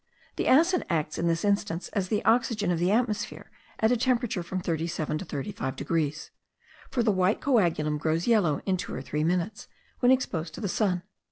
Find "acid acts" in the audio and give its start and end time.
0.47-1.19